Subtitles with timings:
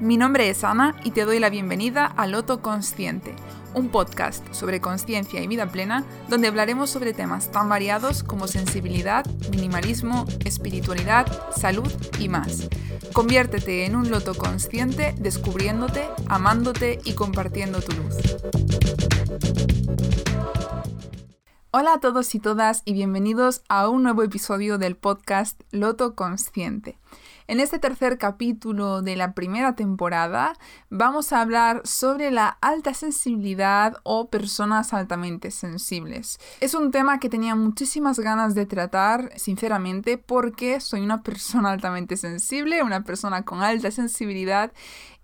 [0.00, 3.36] Mi nombre es Ana y te doy la bienvenida a Loto Consciente,
[3.74, 9.26] un podcast sobre conciencia y vida plena donde hablaremos sobre temas tan variados como sensibilidad,
[9.50, 12.70] minimalismo, espiritualidad, salud y más.
[13.12, 18.16] Conviértete en un loto consciente descubriéndote, amándote y compartiendo tu luz.
[21.72, 26.98] Hola a todos y todas y bienvenidos a un nuevo episodio del podcast Loto Consciente.
[27.50, 30.52] En este tercer capítulo de la primera temporada
[30.88, 36.38] vamos a hablar sobre la alta sensibilidad o personas altamente sensibles.
[36.60, 42.16] Es un tema que tenía muchísimas ganas de tratar, sinceramente, porque soy una persona altamente
[42.16, 44.70] sensible, una persona con alta sensibilidad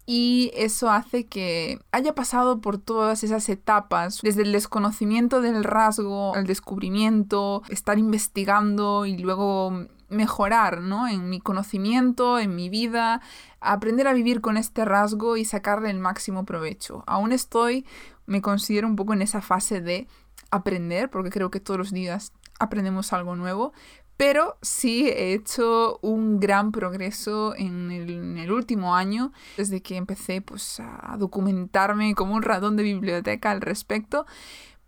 [0.05, 6.35] y eso hace que haya pasado por todas esas etapas, desde el desconocimiento del rasgo,
[6.35, 11.09] al descubrimiento, estar investigando y luego mejorar ¿no?
[11.09, 13.21] en mi conocimiento, en mi vida,
[13.61, 17.05] aprender a vivir con este rasgo y sacarle el máximo provecho.
[17.07, 17.85] Aún estoy,
[18.27, 20.07] me considero un poco en esa fase de
[20.51, 23.73] aprender, porque creo que todos los días aprendemos algo nuevo,
[24.17, 29.97] pero sí he hecho un gran progreso en el, en el, último año, desde que
[29.97, 34.25] empecé pues, a documentarme como un ratón de biblioteca al respecto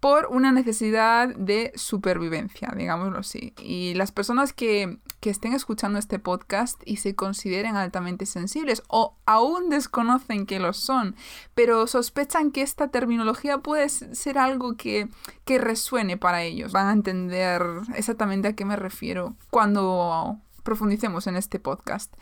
[0.00, 3.52] por una necesidad de supervivencia, digámoslo así.
[3.58, 9.16] Y las personas que, que, estén escuchando este podcast y se consideren altamente sensibles o
[9.26, 11.16] aún desconocen que lo son,
[11.54, 15.08] pero sospechan que esta terminología puede ser algo que,
[15.44, 17.62] que resuene para ellos, van a entender
[17.94, 22.14] exactamente a qué me refiero cuando profundicemos en este podcast.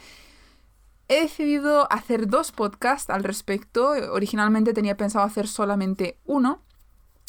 [1.08, 3.90] He decidido hacer dos podcasts al respecto.
[4.10, 6.62] Originalmente tenía pensado hacer solamente uno,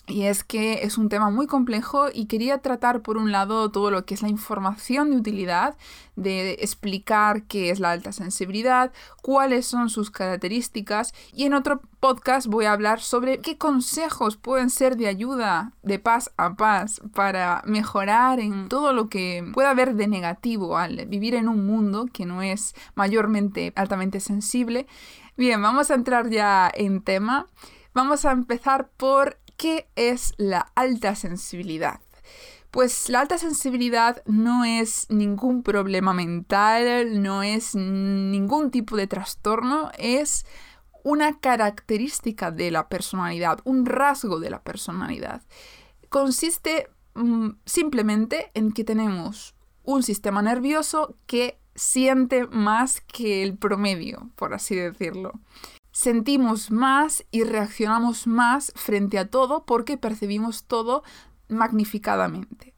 [0.07, 3.91] y es que es un tema muy complejo y quería tratar por un lado todo
[3.91, 5.75] lo que es la información de utilidad,
[6.15, 12.47] de explicar qué es la alta sensibilidad, cuáles son sus características y en otro podcast
[12.47, 17.61] voy a hablar sobre qué consejos pueden ser de ayuda de paz a paz para
[17.65, 22.25] mejorar en todo lo que pueda haber de negativo al vivir en un mundo que
[22.25, 24.87] no es mayormente altamente sensible.
[25.35, 27.47] Bien, vamos a entrar ya en tema.
[27.93, 31.99] Vamos a empezar por ¿Qué es la alta sensibilidad?
[32.69, 39.89] Pues la alta sensibilidad no es ningún problema mental, no es ningún tipo de trastorno,
[39.97, 40.45] es
[41.03, 45.41] una característica de la personalidad, un rasgo de la personalidad.
[46.09, 54.29] Consiste mm, simplemente en que tenemos un sistema nervioso que siente más que el promedio,
[54.35, 55.33] por así decirlo
[55.97, 61.01] sentimos más y reaccionamos más frente a todo porque percibimos todo
[61.47, 62.75] magnificadamente.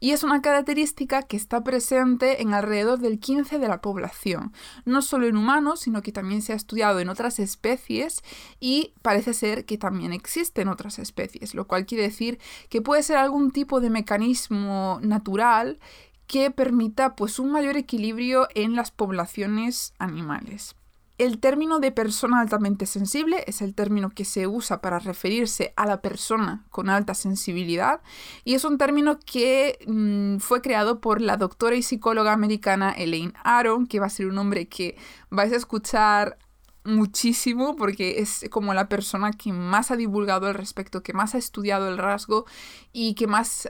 [0.00, 4.52] Y es una característica que está presente en alrededor del 15 de la población,
[4.84, 8.24] no solo en humanos, sino que también se ha estudiado en otras especies
[8.58, 13.18] y parece ser que también existen otras especies, lo cual quiere decir que puede ser
[13.18, 15.78] algún tipo de mecanismo natural
[16.26, 20.74] que permita pues un mayor equilibrio en las poblaciones animales.
[21.18, 25.86] El término de persona altamente sensible es el término que se usa para referirse a
[25.86, 28.02] la persona con alta sensibilidad
[28.44, 33.32] y es un término que mm, fue creado por la doctora y psicóloga americana Elaine
[33.44, 34.98] Aron, que va a ser un nombre que
[35.30, 36.36] vais a escuchar
[36.84, 41.38] muchísimo porque es como la persona que más ha divulgado al respecto, que más ha
[41.38, 42.44] estudiado el rasgo
[42.92, 43.66] y que más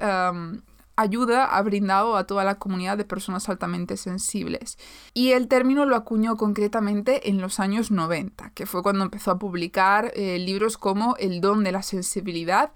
[0.96, 4.78] ayuda ha brindado a toda la comunidad de personas altamente sensibles.
[5.14, 9.38] Y el término lo acuñó concretamente en los años 90, que fue cuando empezó a
[9.38, 12.72] publicar eh, libros como El don de la sensibilidad,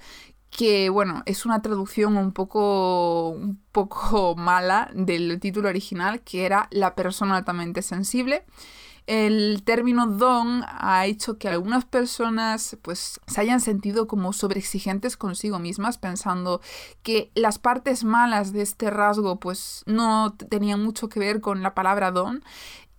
[0.51, 6.69] que bueno, es una traducción un poco, un poco mala del título original, que era
[6.71, 8.45] La persona altamente sensible
[9.11, 15.59] el término don ha hecho que algunas personas pues se hayan sentido como sobreexigentes consigo
[15.59, 16.61] mismas pensando
[17.03, 21.75] que las partes malas de este rasgo pues no tenían mucho que ver con la
[21.75, 22.45] palabra don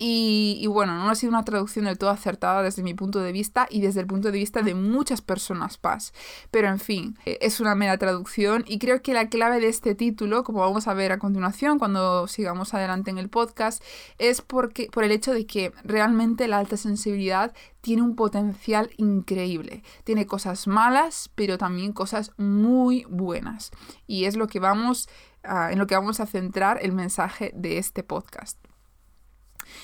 [0.04, 3.68] y, bueno, no ha sido una traducción del todo acertada desde mi punto de vista
[3.70, 6.12] y desde el punto de vista de muchas personas paz.
[6.50, 9.94] Pero en fin, eh, es una mera traducción y creo que la clave de este
[9.94, 13.80] título, como vamos a ver a continuación cuando sigamos adelante en el podcast,
[14.18, 19.84] es porque, por el hecho de que realmente la alta sensibilidad tiene un potencial increíble.
[20.02, 23.70] Tiene cosas malas, pero también cosas muy buenas.
[24.08, 25.08] Y es lo que vamos,
[25.44, 28.58] en lo que vamos a centrar el mensaje de este podcast.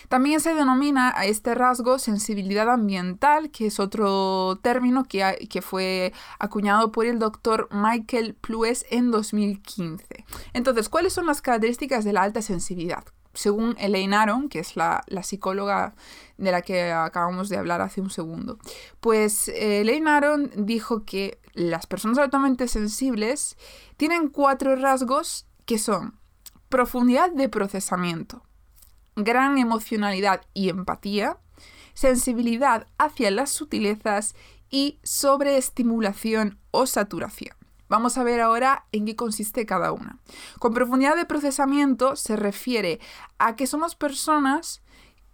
[0.08, 6.12] También se denomina a este rasgo sensibilidad ambiental, que es otro término que, que fue
[6.38, 10.24] acuñado por el doctor Michael Plues en 2015.
[10.52, 13.04] Entonces, ¿cuáles son las características de la alta sensibilidad?
[13.38, 15.94] según Elaine Aron, que es la, psicóloga
[16.38, 18.58] de la que acabamos de hablar hace un segundo.
[19.00, 23.56] Pues eh, Elaine Aron dijo que las personas altamente sensibles
[23.96, 26.18] tienen cuatro rasgos que son
[26.68, 28.42] profundidad de procesamiento,
[29.24, 31.38] gran emocionalidad y empatía,
[31.94, 34.34] sensibilidad hacia las sutilezas
[34.70, 37.56] y sobreestimulación o saturación.
[37.88, 40.18] Vamos a ver ahora en qué consiste cada una.
[40.58, 43.00] Con profundidad de procesamiento se refiere
[43.38, 44.82] a que somos personas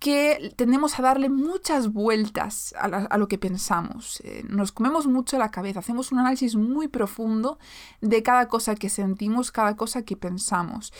[0.05, 4.21] que tendemos a darle muchas vueltas a, lo que pensamos.
[4.23, 7.59] Eh, nos comemos mucho la cabeza, hacemos un análisis muy profundo
[8.03, 10.93] de cada cosa que sentimos, cada cosa que pensamos.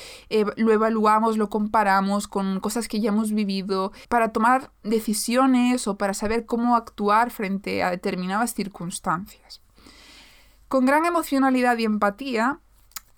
[0.57, 6.15] lo evaluamos, lo comparamos con cosas que ya hemos vivido para tomar decisiones o para
[6.15, 9.61] saber cómo actuar frente a determinadas circunstancias.
[10.69, 12.59] Con gran emocionalidad y empatía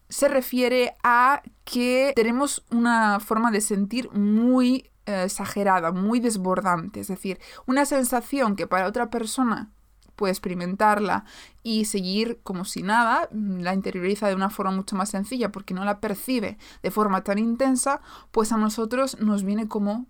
[0.08, 7.08] se refiere a que tenemos una forma de sentir muy eh, exagerada, muy desbordante, es
[7.08, 9.70] decir, una sensación que para otra persona
[10.16, 11.24] puede experimentarla
[11.62, 15.84] y seguir como si nada, la interioriza de una forma mucho más sencilla porque no
[15.84, 18.00] la percibe de forma tan intensa,
[18.30, 20.06] pues a nosotros nos viene como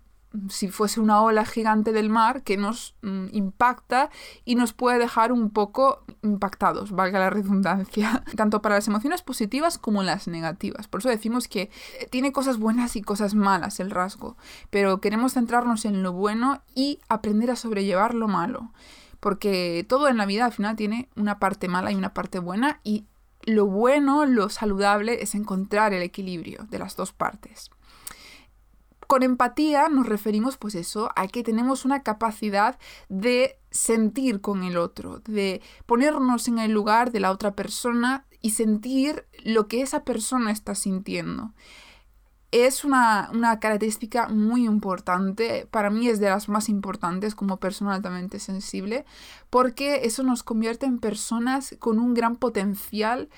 [0.49, 4.09] si fuese una ola gigante del mar que nos mm, impacta
[4.45, 9.77] y nos puede dejar un poco impactados, valga la redundancia, tanto para las emociones positivas
[9.77, 10.87] como las negativas.
[10.87, 11.69] Por eso decimos que
[12.09, 14.37] tiene cosas buenas y cosas malas el rasgo,
[14.69, 18.71] pero queremos centrarnos en lo bueno y aprender a sobrellevar lo malo,
[19.19, 22.79] porque todo en la vida al final tiene una parte mala y una parte buena
[22.83, 23.05] y
[23.43, 27.71] lo bueno, lo saludable es encontrar el equilibrio de las dos partes.
[29.07, 32.77] Con empatía nos referimos pues eso, a que tenemos una capacidad
[33.07, 38.51] de sentir con el otro, de ponernos en el lugar de la otra persona y
[38.51, 41.53] sentir lo que esa persona está sintiendo.
[42.51, 47.93] Es una, una característica muy importante, para mí es de las más importantes como persona
[47.93, 49.05] altamente sensible,
[49.49, 53.29] porque eso nos convierte en personas con un gran potencial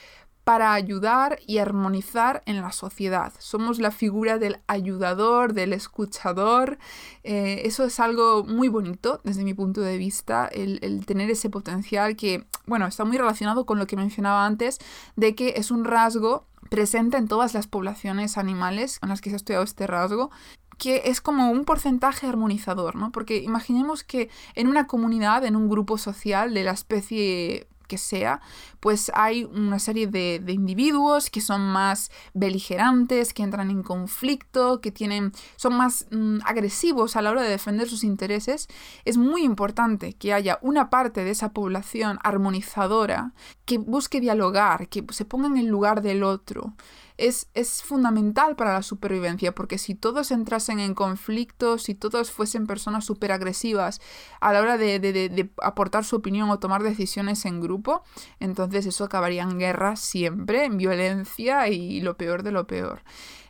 [0.49, 3.31] para ayudar y armonizar en la sociedad.
[3.37, 6.79] Somos la figura del ayudador, del escuchador.
[7.23, 12.15] Eh, eso es algo muy bonito desde mi punto de vista, el, tener ese potencial
[12.15, 14.79] que, bueno, está muy relacionado con lo que mencionaba antes,
[15.15, 19.35] de que es un rasgo presente en todas las poblaciones animales en las que se
[19.35, 20.31] ha estudiado este rasgo
[20.79, 23.11] que es como un porcentaje armonizador, ¿no?
[23.11, 28.39] Porque imaginemos que en una comunidad, en un grupo social de la especie que sea,
[28.79, 34.91] pues hay una serie de, individuos que son más beligerantes, que entran en conflicto, que
[34.91, 38.69] tienen, son más mm, agresivos a la hora de defender sus intereses.
[39.03, 43.33] Es muy importante que haya una parte de esa población armonizadora
[43.65, 46.75] que busque dialogar, que se ponga en el lugar del otro
[47.19, 53.05] es, fundamental para la supervivencia, porque si todos entrasen en conflictos, si todos fuesen personas
[53.05, 53.99] súper agresivas
[54.39, 58.03] a la hora de, aportar su opinión o tomar decisiones en grupo,
[58.39, 63.03] entonces eso acabaría en guerra siempre, en violencia y lo peor de lo peor.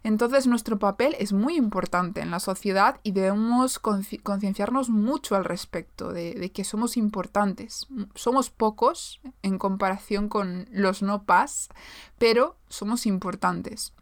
[0.04, 6.12] Entonces nuestro papel es muy importante en la sociedad y debemos concienciarnos mucho al respecto
[6.14, 7.88] de, que somos importantes.
[8.16, 11.70] Somos pocos en comparación con los no paz,
[12.18, 13.94] pero somos importantes.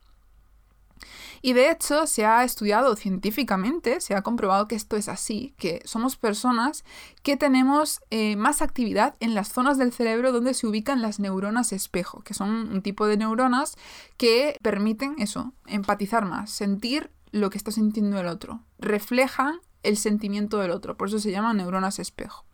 [1.41, 5.81] Y de hecho se ha estudiado científicamente, se ha comprobado que esto es así, que
[5.85, 6.83] somos personas
[7.23, 11.73] que tenemos eh, más actividad en las zonas del cerebro donde se ubican las neuronas
[11.73, 13.75] espejo, que son un tipo de neuronas
[14.17, 20.59] que permiten eso, empatizar más, sentir lo que está sintiendo el otro, reflejan el sentimiento
[20.59, 22.45] del otro, por eso se llaman neuronas espejo.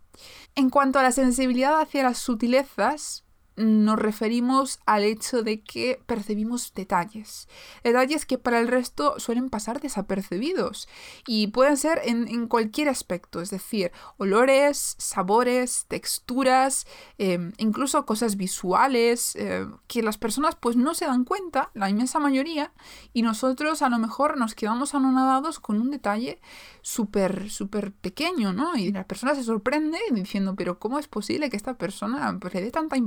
[0.56, 3.23] En cuanto a la sensibilidad hacia las sutilezas,
[3.56, 7.48] nos referimos al hecho de que percibimos detalles.
[7.84, 10.88] Detalles que para el resto suelen pasar desapercibidos
[11.28, 16.86] y pueden ser en, cualquier aspecto, es decir, olores, sabores, texturas,
[17.18, 22.20] em, incluso cosas visuales em, que las personas pues no se dan cuenta, la inmensa
[22.20, 22.74] mayoría,
[23.14, 26.42] y nosotros a lo mejor nos quedamos anonadados con un detalle
[26.82, 28.76] súper, súper pequeño, ¿no?
[28.76, 32.62] Y la persona se sorprende diciendo, pero ¿cómo es posible que esta persona pues, le
[32.62, 32.98] dé tanta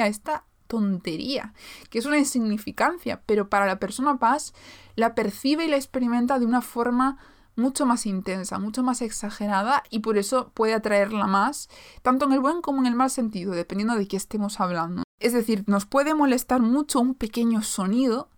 [0.00, 1.54] a esta tontería,
[1.90, 4.52] que es una insignificancia, pero para la persona paz
[4.96, 7.18] la percibe y la experimenta de una forma
[7.56, 11.68] mucho más intensa, mucho más exagerada y por eso puede atraerla más,
[12.02, 15.02] tanto en el buen como en el mal sentido, dependiendo de qué estemos hablando.
[15.18, 18.30] Es decir, nos puede molestar mucho un pequeño sonido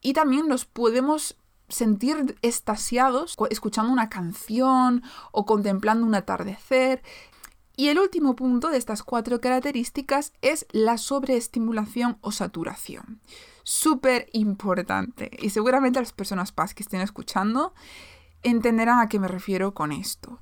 [0.00, 1.36] y también nos podemos
[1.68, 5.02] sentir estasiados escuchando una canción
[5.32, 7.02] o contemplando un atardecer.
[7.78, 13.20] Y el último punto de estas cuatro características es la sobreestimulación o saturación.
[13.62, 15.30] Súper importante.
[15.38, 17.74] Y seguramente las personas PAS que estén escuchando
[18.42, 20.40] entenderán a qué me refiero con esto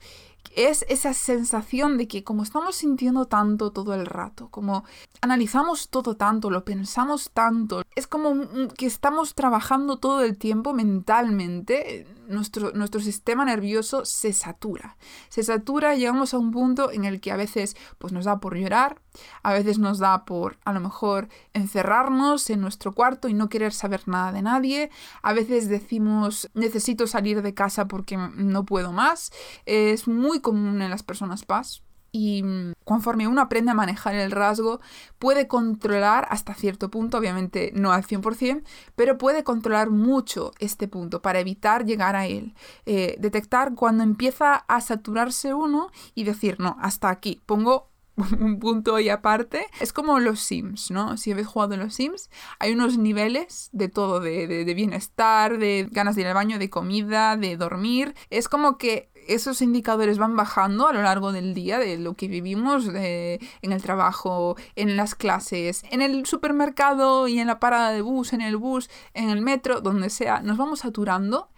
[0.55, 4.85] es esa sensación de que como estamos sintiendo tanto todo el rato, como
[5.21, 8.35] analizamos todo tanto, lo pensamos tanto, es como
[8.77, 14.97] que estamos trabajando todo el tiempo mentalmente, nuestro, nuestro sistema nervioso se satura.
[15.29, 18.57] Se satura, llegamos a un punto en el que a veces pues, nos da por
[18.57, 19.01] llorar,
[19.43, 23.73] a veces nos da por a lo mejor encerrarnos en nuestro cuarto y no querer
[23.73, 24.91] saber nada de nadie,
[25.23, 29.33] a veces decimos necesito salir de casa porque no puedo más.
[29.65, 31.83] Es muy común en las personas paz
[32.19, 32.43] y
[32.85, 34.81] conforme uno aprende a manejar el rasgo,
[35.19, 38.63] puede controlar hasta cierto punto, obviamente no al 100%,
[38.95, 42.55] pero puede controlar mucho este punto para evitar llegar a él.
[42.87, 47.91] Eh, detectar cuando empieza a saturarse uno y decir, no, hasta aquí, pongo
[48.41, 49.67] un punto ahí aparte.
[49.81, 51.17] Es como los Sims, ¿no?
[51.17, 55.89] Si habéis jugado en los Sims, hay unos niveles de todo, de, de, bienestar, de
[55.91, 58.15] ganas de ir al baño, de comida, de dormir.
[58.31, 62.29] Es como que esos indicadores van bajando a lo largo del día de lo que
[62.29, 68.03] vivimos en el trabajo, en las clases, en el supermercado y en la parada de
[68.03, 70.41] bus, en el bus, en el metro, donde sea.
[70.41, 71.51] Nos vamos saturando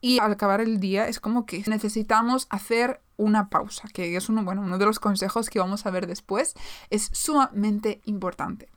[0.00, 4.44] y al acabar el día es como que necesitamos hacer una pausa, que es uno,
[4.44, 6.54] bueno, uno de los consejos que vamos a ver después.
[6.90, 8.68] Es sumamente importante.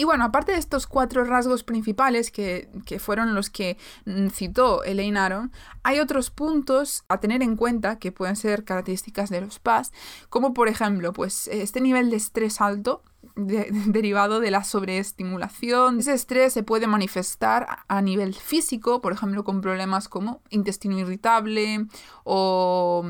[0.00, 3.76] Y bueno, aparte de estos cuatro rasgos principales que, fueron los que
[4.06, 5.52] mm, citó Elaine Aron,
[5.82, 9.92] hay otros puntos a tener en cuenta que pueden ser características de los PAS,
[10.30, 13.02] como por ejemplo, pues este nivel de estrés alto
[13.36, 15.98] derivado de la sobreestimulación.
[15.98, 21.86] Ese estrés se puede manifestar a nivel físico, por ejemplo, con problemas como intestino irritable
[22.24, 23.04] o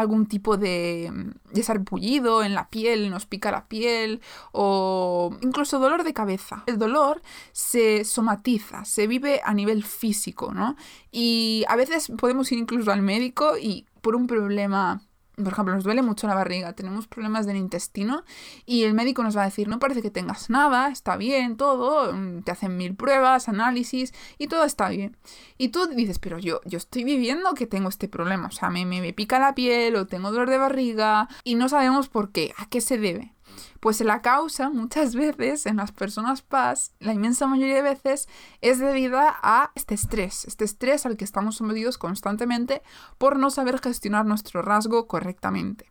[0.00, 1.12] algún tipo de,
[1.52, 4.20] de sarpullido en la piel, nos pica la piel
[4.52, 6.62] o incluso dolor de cabeza.
[6.66, 10.76] El dolor se somatiza, se vive a nivel físico, ¿no?
[11.10, 15.02] Y a veces podemos ir incluso al médico y por un problema
[15.42, 18.24] por ejemplo, nos duele mucho la barriga, tenemos problemas del intestino
[18.66, 22.12] y el médico nos va a decir, no parece que tengas nada, está bien todo,
[22.12, 25.16] mm, te hacen mil pruebas, análisis y todo está bien.
[25.56, 28.84] Y tú dices, pero yo, yo estoy viviendo que tengo este problema, o sea, me,
[28.84, 32.52] me, me pica la piel o tengo dolor de barriga y no sabemos por qué,
[32.58, 33.32] a qué se debe.
[33.80, 38.28] Pues la causa muchas veces en las personas paz, la inmensa mayoría de veces,
[38.60, 42.82] es debida a este estrés, este estrés al que estamos sometidos constantemente
[43.18, 45.86] por no saber gestionar nuestro rasgo correctamente.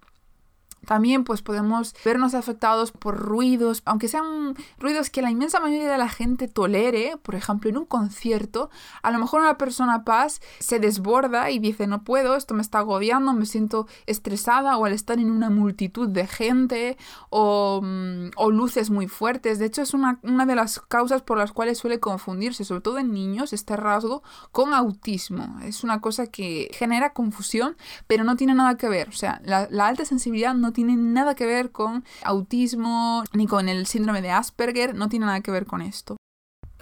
[0.88, 5.98] También pues podemos vernos afectados por ruidos, aunque sean ruidos que la inmensa mayoría de
[5.98, 8.70] la gente tolere, por ejemplo en un concierto,
[9.02, 12.80] a lo mejor una persona paz se desborda y dice no puedo, esto me está
[12.80, 16.98] agobiando, me siento estresada o al estar en una multitud de gente
[17.30, 19.60] o, mm, luces muy fuertes.
[19.60, 23.12] De hecho es una, de las causas por las cuales suele confundirse, sobre todo en
[23.12, 25.60] niños, este rasgo con autismo.
[25.64, 27.76] Es una cosa que genera confusión,
[28.08, 29.10] pero no tiene nada que ver.
[29.10, 33.68] O sea, la, la alta sensibilidad no tiene nada que ver con autismo ni con
[33.68, 36.18] el síndrome de Asperger, no tiene nada que ver con esto.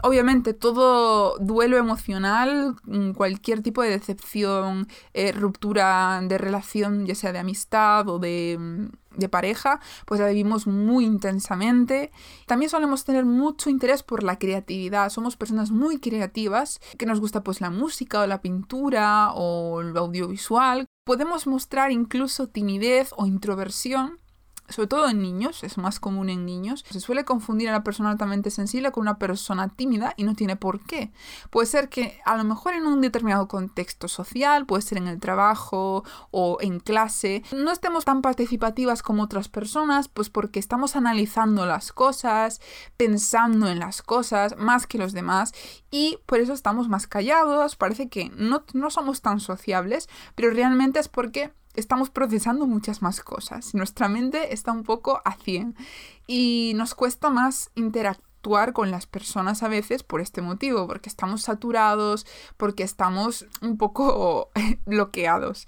[0.03, 7.31] Obviamente todo duelo emocional, mm, cualquier tipo de decepción, eh, ruptura de relación, ya sea
[7.31, 8.87] de amistad o de, mm,
[9.17, 12.11] de pareja, pues la vivimos muy intensamente.
[12.47, 17.43] También solemos tener mucho interés por la creatividad, somos personas muy creativas, que nos gusta
[17.43, 20.85] pues la música o la pintura o el audiovisual.
[21.05, 24.19] Podemos mostrar incluso timidez o introversión
[24.69, 28.11] sobre todo en niños, es más común en niños, se suele confundir a la persona
[28.11, 31.11] altamente sensible con una persona tímida y no tiene por qué.
[31.49, 35.19] Puede ser que a lo mejor en un determinado contexto social, puede ser en el
[35.19, 41.65] trabajo o en clase, no estemos tan participativas como otras personas, pues porque estamos analizando
[41.65, 42.61] las cosas,
[42.97, 45.53] pensando en las cosas más que los demás
[45.91, 50.99] y por eso estamos más callados, parece que no, no somos tan sociables, pero realmente
[50.99, 53.73] es porque estamos procesando muchas más cosas.
[53.73, 55.75] Nuestra mente está un poco a 100
[56.27, 61.43] y nos cuesta más interactuar con las personas a veces por este motivo, porque estamos
[61.43, 62.25] saturados,
[62.57, 64.49] porque estamos un poco
[64.85, 65.65] bloqueados.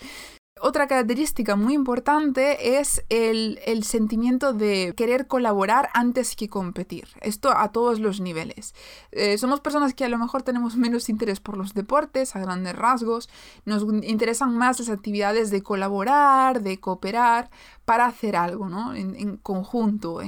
[0.62, 7.08] Otra característica muy importante es el, sentimiento de querer colaborar antes que competir.
[7.22, 8.74] Esto a todos los niveles.
[9.12, 12.76] Eh, somos personas que a lo mejor tenemos menos interés por los deportes, a grandes
[12.76, 13.30] rasgos.
[13.66, 17.50] Nos interesan más las actividades de colaborar, de cooperar
[17.86, 18.94] para hacer algo, ¿no?
[18.96, 20.22] En, conjunto,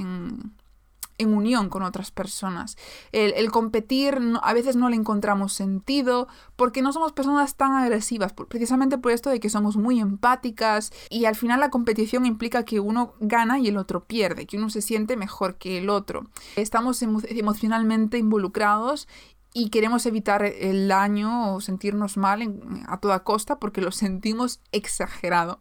[1.20, 2.76] en unión con otras personas.
[3.12, 8.98] El, competir a veces no le encontramos sentido porque no somos personas tan agresivas, precisamente
[8.98, 13.14] por esto de que somos muy empáticas y al final la competición implica que uno
[13.20, 16.26] gana y el otro pierde, que uno se siente mejor que el otro.
[16.56, 19.08] Estamos emocionalmente involucrados
[19.52, 22.40] y queremos evitar el daño o sentirnos mal
[22.86, 25.60] a toda costa porque lo sentimos exagerado.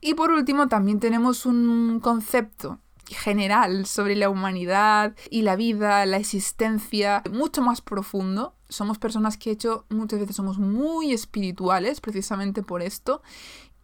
[0.00, 2.78] Y por último, también tenemos un concepto
[3.10, 8.54] general sobre la humanidad y la vida, la existencia, mucho más profundo.
[8.68, 13.22] Somos personas que, hecho, muchas veces somos muy espirituales, precisamente por esto,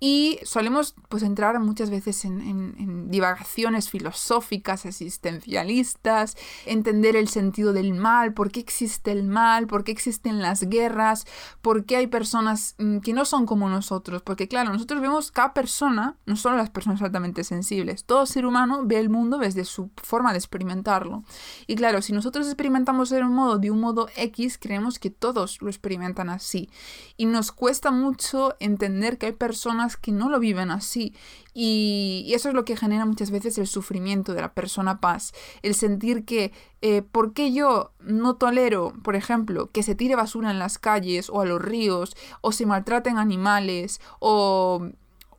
[0.01, 6.37] y solemos pues entrar muchas veces en, divagaciones filosóficas, existencialistas,
[6.67, 11.27] entender el sentido del mal, por qué existe el mal, por qué existen las guerras,
[11.63, 14.23] por qué hay personas mm, que no son como nosotros.
[14.23, 18.83] Porque claro, nosotros vemos cada persona, no solo las personas altamente sensibles, todo ser humano
[18.85, 21.25] ve el mundo desde su forma de experimentarlo.
[21.67, 25.63] Y claro, si nosotros experimentamos de un modo, de un modo X, creemos que todos
[25.63, 26.69] lo experimentan así.
[27.17, 31.15] Y nos cuesta mucho entender que hay personas que no lo viven así.
[31.53, 35.33] Y, eso es lo que genera muchas veces el sufrimiento de la persona paz.
[35.63, 40.51] El sentir que, eh, ¿por qué yo no tolero, por ejemplo, que se tire basura
[40.51, 44.89] en las calles o a los ríos, o se maltraten animales, o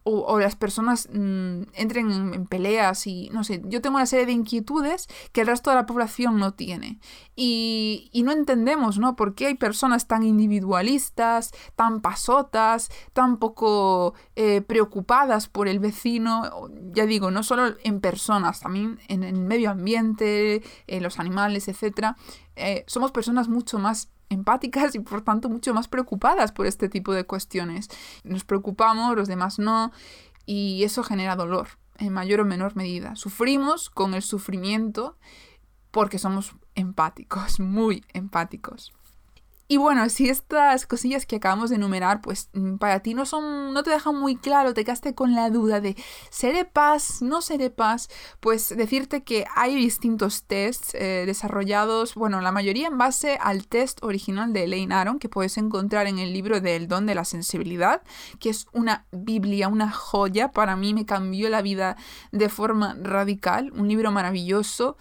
[0.07, 4.33] o, las personas mm, entren en, peleas y no sé, yo tengo una serie de
[4.33, 7.00] inquietudes que el resto de la población no tiene.
[7.35, 9.15] Y, no entendemos, ¿no?
[9.15, 16.69] ¿Por qué hay personas tan individualistas, tan pasotas, tan poco eh, preocupadas por el vecino?
[16.93, 22.15] Ya digo, no solo en personas, también en el medio ambiente, en los animales, etc.
[22.55, 27.13] Eh, somos personas mucho más empáticas y por tanto mucho más preocupadas por este tipo
[27.13, 27.89] de cuestiones.
[28.24, 29.91] Nos preocupamos, los demás no,
[30.45, 33.15] y eso genera dolor en mayor o menor medida.
[33.15, 35.17] Sufrimos con el sufrimiento
[35.91, 38.93] porque somos empáticos, muy empáticos.
[39.67, 43.74] Y bueno, si estas cosillas que acabamos de enumerar, pues mm, para ti no son,
[43.74, 45.95] no te dejan muy claro, te quedaste con la duda de
[46.29, 47.24] ¿seré paz?
[47.24, 48.07] ¿No seré paz?
[48.39, 54.03] Pues decirte que hay distintos tests eh, desarrollados, bueno, la mayoría en base al test
[54.03, 58.03] original de Elaine Aron, que puedes encontrar en el libro del don de la sensibilidad,
[58.39, 61.98] que es una biblia, una joya, para mí me cambió la vida
[62.31, 64.96] de forma radical, un libro maravilloso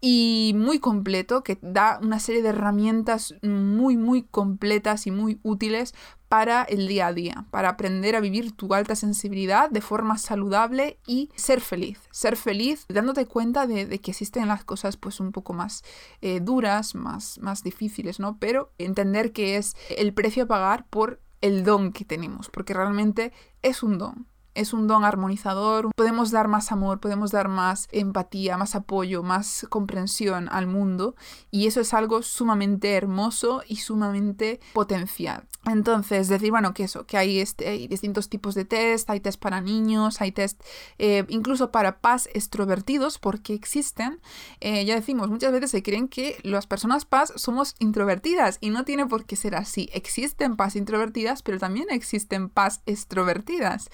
[0.00, 5.94] y muy completo que da una serie de herramientas muy muy completas y muy útiles
[6.28, 10.98] para el día a día, para aprender a vivir tu alta sensibilidad de forma saludable
[11.06, 12.00] y ser feliz.
[12.10, 15.82] Ser feliz dándote cuenta de, que existen las cosas pues un poco más
[16.20, 18.38] eh, duras, más, más difíciles, ¿no?
[18.38, 23.32] Pero entender que es el precio a pagar por el don que tenemos, porque realmente
[23.62, 24.26] es un don
[24.58, 25.90] es un don armonizador.
[25.94, 31.14] Podemos dar más amor, podemos dar más empatía, más apoyo, más comprensión al mundo
[31.50, 35.46] y eso es algo sumamente hermoso y sumamente potencial.
[35.66, 39.60] Entonces, decir, bueno, que eso, que hay, este, distintos tipos de test, hay test para
[39.60, 40.62] niños, hay test
[40.98, 44.20] eh, incluso para paz extrovertidos, porque existen.
[44.60, 48.84] Eh, ya decimos, muchas veces se creen que las personas paz somos introvertidas y no
[48.84, 49.90] tiene por qué ser así.
[49.92, 53.90] Existen paz introvertidas, pero también existen paz extrovertidas.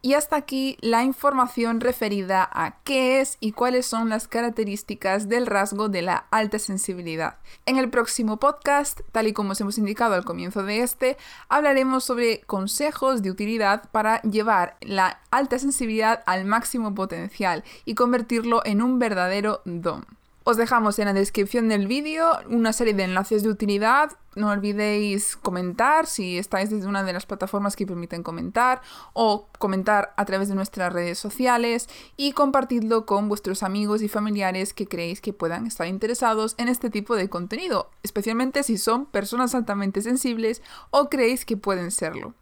[0.00, 5.46] Y hasta aquí la información referida a qué es y cuáles son las características del
[5.46, 7.38] rasgo de la alta sensibilidad.
[7.66, 11.16] En el próximo podcast, tal y como os hemos indicado al comienzo de este,
[11.48, 18.62] hablaremos sobre consejos de utilidad para llevar la alta sensibilidad al máximo potencial y convertirlo
[18.64, 20.17] en un verdadero don.
[20.50, 24.12] Os dejamos en la descripción del vídeo una serie de enlaces de utilidad.
[24.34, 28.80] No olvidéis comentar si estáis desde una de las plataformas que permiten comentar
[29.12, 34.72] o comentar a través de nuestras redes sociales y compartidlo con vuestros amigos y familiares
[34.72, 39.54] que creéis que puedan estar interesados en este tipo de contenido, especialmente si son personas
[39.54, 42.32] altamente sensibles o creéis que pueden serlo.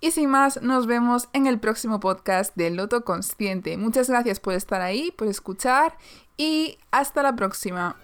[0.00, 3.76] Y sin más, nos vemos en el próximo podcast de Loto Consciente.
[3.76, 5.98] Muchas gracias por estar ahí, por escuchar
[6.36, 7.96] y hasta la próxima.